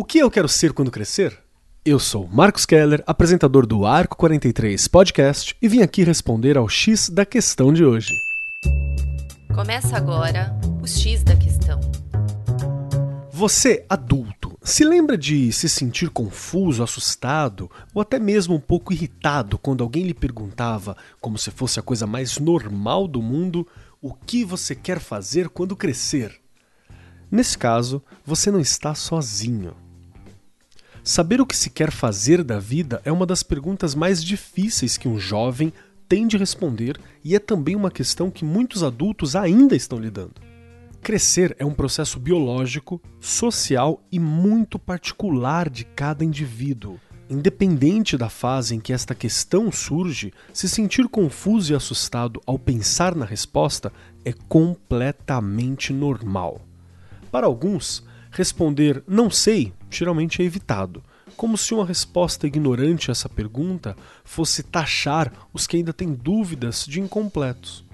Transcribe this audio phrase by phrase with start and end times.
[0.00, 1.36] O que eu quero ser quando crescer?
[1.84, 7.08] Eu sou Marcos Keller, apresentador do Arco 43 Podcast, e vim aqui responder ao X
[7.10, 8.14] da questão de hoje.
[9.52, 11.80] Começa agora o X da questão.
[13.32, 19.58] Você, adulto, se lembra de se sentir confuso, assustado ou até mesmo um pouco irritado
[19.58, 23.66] quando alguém lhe perguntava, como se fosse a coisa mais normal do mundo,
[24.00, 26.40] o que você quer fazer quando crescer?
[27.28, 29.87] Nesse caso, você não está sozinho.
[31.08, 35.08] Saber o que se quer fazer da vida é uma das perguntas mais difíceis que
[35.08, 35.72] um jovem
[36.06, 40.34] tem de responder e é também uma questão que muitos adultos ainda estão lidando.
[41.00, 47.00] Crescer é um processo biológico, social e muito particular de cada indivíduo.
[47.30, 53.14] Independente da fase em que esta questão surge, se sentir confuso e assustado ao pensar
[53.14, 53.90] na resposta
[54.26, 56.60] é completamente normal.
[57.32, 61.02] Para alguns, responder não sei geralmente é evitado,
[61.36, 66.84] como se uma resposta ignorante a essa pergunta fosse taxar os que ainda têm dúvidas
[66.86, 67.84] de incompletos.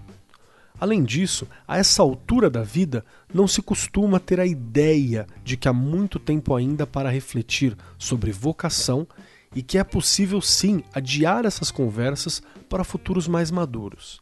[0.80, 5.68] Além disso, a essa altura da vida, não se costuma ter a ideia de que
[5.68, 9.06] há muito tempo ainda para refletir sobre vocação
[9.54, 14.20] e que é possível sim adiar essas conversas para futuros mais maduros.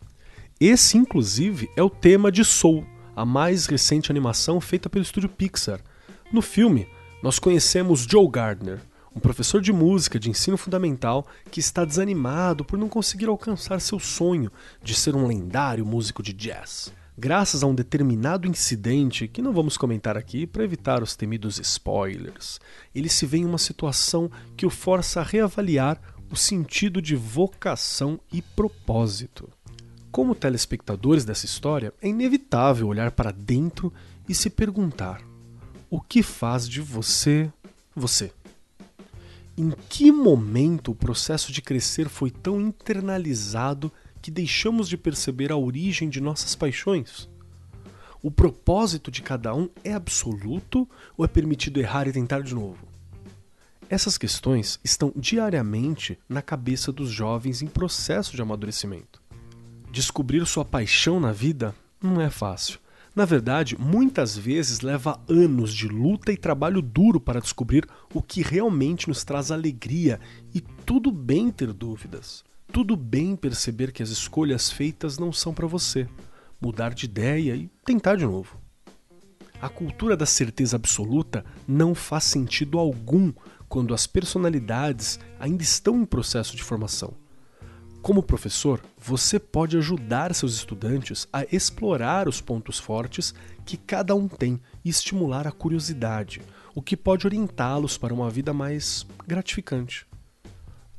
[0.61, 5.81] Esse, inclusive, é o tema de Soul, a mais recente animação feita pelo estúdio Pixar.
[6.33, 6.88] No filme,
[7.22, 8.80] nós conhecemos Joe Gardner,
[9.14, 13.98] um professor de música de ensino fundamental que está desanimado por não conseguir alcançar seu
[13.98, 14.50] sonho
[14.83, 16.91] de ser um lendário músico de jazz.
[17.19, 22.58] Graças a um determinado incidente que não vamos comentar aqui para evitar os temidos spoilers,
[22.94, 28.19] ele se vê em uma situação que o força a reavaliar o sentido de vocação
[28.33, 29.50] e propósito.
[30.10, 33.92] Como telespectadores dessa história, é inevitável olhar para dentro
[34.27, 35.20] e se perguntar:
[35.93, 37.53] o que faz de você
[37.95, 38.33] você?
[39.59, 45.57] Em que momento o processo de crescer foi tão internalizado que deixamos de perceber a
[45.59, 47.28] origem de nossas paixões?
[48.22, 52.89] O propósito de cada um é absoluto ou é permitido errar e tentar de novo?
[53.87, 59.21] Essas questões estão diariamente na cabeça dos jovens em processo de amadurecimento.
[59.91, 62.81] Descobrir sua paixão na vida não é fácil.
[63.15, 68.41] Na verdade, muitas vezes leva anos de luta e trabalho duro para descobrir o que
[68.41, 70.19] realmente nos traz alegria,
[70.55, 72.43] e tudo bem ter dúvidas.
[72.72, 76.09] Tudo bem perceber que as escolhas feitas não são para você,
[76.59, 78.56] mudar de ideia e tentar de novo.
[79.61, 83.31] A cultura da certeza absoluta não faz sentido algum
[83.69, 87.22] quando as personalidades ainda estão em processo de formação.
[88.03, 93.33] Como professor, você pode ajudar seus estudantes a explorar os pontos fortes
[93.65, 96.43] que cada um tem e estimular a curiosidade,
[96.75, 100.05] o que pode orientá-los para uma vida mais gratificante.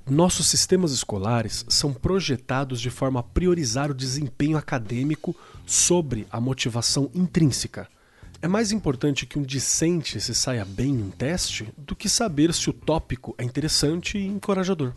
[0.10, 5.36] Nossos sistemas escolares são projetados de forma a priorizar o desempenho acadêmico
[5.66, 7.90] sobre a motivação intrínseca.
[8.42, 12.54] É mais importante que um discente se saia bem em um teste do que saber
[12.54, 14.94] se o tópico é interessante e encorajador.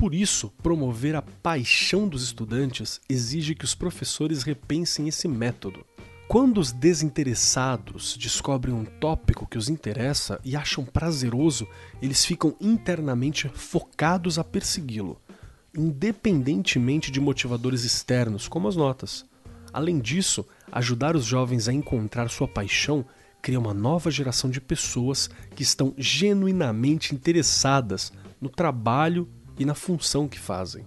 [0.00, 5.84] Por isso, promover a paixão dos estudantes exige que os professores repensem esse método.
[6.26, 11.68] Quando os desinteressados descobrem um tópico que os interessa e acham prazeroso,
[12.00, 15.20] eles ficam internamente focados a persegui-lo,
[15.76, 19.26] independentemente de motivadores externos, como as notas.
[19.70, 23.04] Além disso, ajudar os jovens a encontrar sua paixão
[23.42, 29.28] cria uma nova geração de pessoas que estão genuinamente interessadas no trabalho
[29.60, 30.84] e na função que fazem.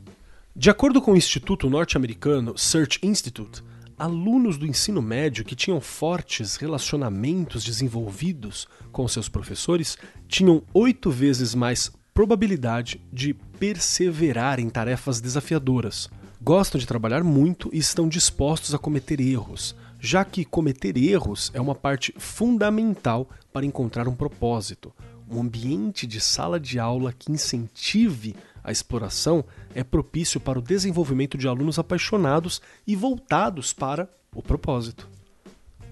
[0.56, 3.64] De acordo com o instituto norte-americano Search Institute,
[3.98, 9.98] alunos do ensino médio que tinham fortes relacionamentos desenvolvidos com seus professores
[10.28, 16.10] tinham oito vezes mais probabilidade de perseverar em tarefas desafiadoras.
[16.42, 21.62] Gostam de trabalhar muito e estão dispostos a cometer erros, já que cometer erros é
[21.62, 24.92] uma parte fundamental para encontrar um propósito.
[25.30, 29.44] Um ambiente de sala de aula que incentive a exploração
[29.76, 35.10] é propício para o desenvolvimento de alunos apaixonados e voltados para o propósito.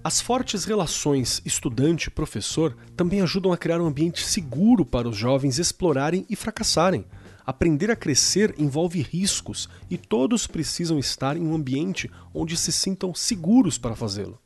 [0.03, 6.25] As fortes relações estudante-professor também ajudam a criar um ambiente seguro para os jovens explorarem
[6.27, 7.05] e fracassarem.
[7.45, 13.13] Aprender a crescer envolve riscos e todos precisam estar em um ambiente onde se sintam
[13.13, 14.39] seguros para fazê-lo.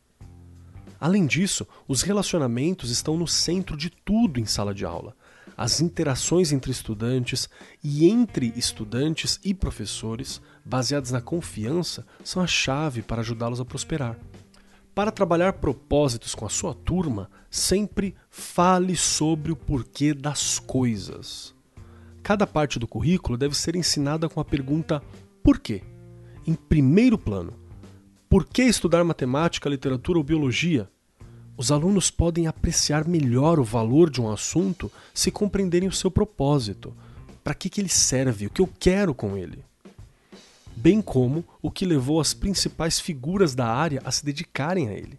[0.99, 5.15] Além disso, os relacionamentos estão no centro de tudo em sala de aula
[5.57, 7.49] as interações entre estudantes
[7.83, 14.17] e entre estudantes e professores, baseadas na confiança, são a chave para ajudá-los a prosperar.
[14.93, 21.53] Para trabalhar propósitos com a sua turma, sempre fale sobre o porquê das coisas.
[22.23, 25.01] Cada parte do currículo deve ser ensinada com a pergunta
[25.43, 25.83] por quê?
[26.47, 27.53] Em primeiro plano,
[28.27, 30.89] por que estudar matemática, literatura ou biologia?
[31.57, 36.93] Os alunos podem apreciar melhor o valor de um assunto se compreenderem o seu propósito.
[37.43, 38.47] Para que, que ele serve?
[38.47, 39.63] O que eu quero com ele?
[40.75, 45.17] bem como o que levou as principais figuras da área a se dedicarem a ele.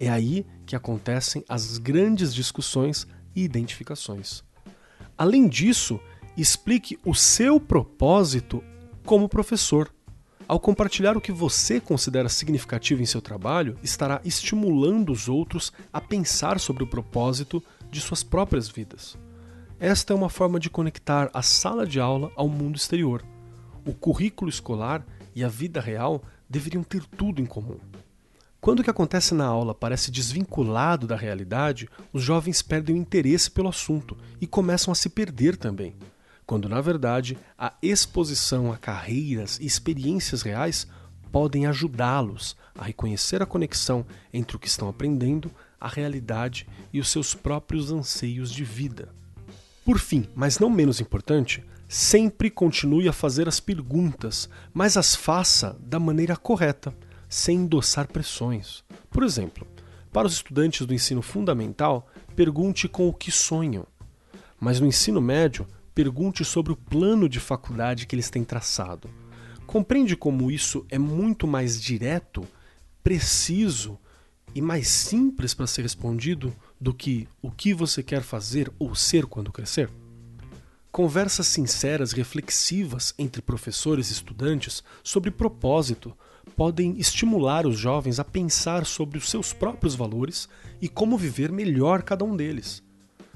[0.00, 4.42] É aí que acontecem as grandes discussões e identificações.
[5.16, 6.00] Além disso,
[6.36, 8.62] explique o seu propósito
[9.04, 9.90] como professor.
[10.48, 16.00] Ao compartilhar o que você considera significativo em seu trabalho, estará estimulando os outros a
[16.00, 19.16] pensar sobre o propósito de suas próprias vidas.
[19.78, 23.22] Esta é uma forma de conectar a sala de aula ao mundo exterior
[23.88, 25.04] o currículo escolar
[25.34, 27.78] e a vida real deveriam ter tudo em comum.
[28.60, 33.50] Quando o que acontece na aula parece desvinculado da realidade, os jovens perdem o interesse
[33.50, 35.94] pelo assunto e começam a se perder também.
[36.48, 40.88] Quando, na verdade, a exposição a carreiras e experiências reais
[41.30, 47.10] podem ajudá-los a reconhecer a conexão entre o que estão aprendendo, a realidade e os
[47.10, 49.10] seus próprios anseios de vida.
[49.84, 55.74] Por fim, mas não menos importante, Sempre continue a fazer as perguntas, mas as faça
[55.80, 56.94] da maneira correta,
[57.30, 58.84] sem endossar pressões.
[59.10, 59.66] Por exemplo,
[60.12, 62.06] para os estudantes do ensino fundamental,
[62.36, 63.86] pergunte com o que sonham.
[64.60, 65.66] Mas no ensino médio,
[65.98, 69.10] pergunte sobre o plano de faculdade que eles têm traçado.
[69.66, 72.46] Compreende como isso é muito mais direto,
[73.02, 73.98] preciso
[74.54, 79.26] e mais simples para ser respondido do que o que você quer fazer ou ser
[79.26, 79.90] quando crescer?
[80.92, 86.16] Conversas sinceras, reflexivas entre professores e estudantes sobre propósito
[86.54, 90.48] podem estimular os jovens a pensar sobre os seus próprios valores
[90.80, 92.84] e como viver melhor cada um deles.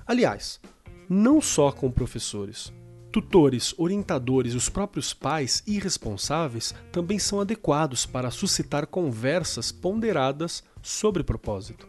[0.06, 0.61] Aliás,
[1.08, 2.72] não só com professores.
[3.10, 10.64] Tutores, orientadores e os próprios pais e responsáveis também são adequados para suscitar conversas ponderadas
[10.81, 11.88] sobre propósito.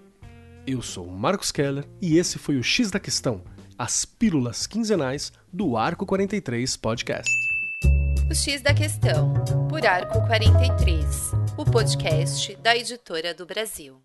[0.67, 3.41] Eu sou Marcos Keller e esse foi o X da Questão
[3.77, 7.31] as pílulas quinzenais do Arco 43 Podcast.
[8.29, 9.33] O X da Questão,
[9.69, 14.01] por Arco 43, o podcast da editora do Brasil.